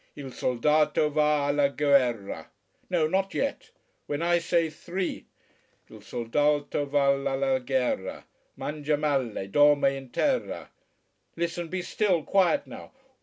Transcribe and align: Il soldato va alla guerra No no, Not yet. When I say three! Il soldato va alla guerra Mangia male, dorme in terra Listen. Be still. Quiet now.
Il 0.15 0.31
soldato 0.33 1.11
va 1.11 1.45
alla 1.45 1.69
guerra 1.69 2.47
No 2.89 3.03
no, 3.03 3.07
Not 3.07 3.35
yet. 3.35 3.69
When 4.07 4.23
I 4.23 4.39
say 4.39 4.71
three! 4.71 5.27
Il 5.91 5.99
soldato 6.01 6.87
va 6.89 7.09
alla 7.11 7.59
guerra 7.59 8.23
Mangia 8.57 8.97
male, 8.97 9.47
dorme 9.51 9.95
in 9.95 10.09
terra 10.09 10.67
Listen. 11.37 11.67
Be 11.67 11.83
still. 11.83 12.23
Quiet 12.23 12.65
now. 12.65 12.91